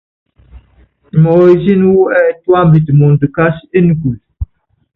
[1.15, 4.19] Imɔyítíni wú ɛɛ tuambitɛ mɔɔnd kási énikúlu.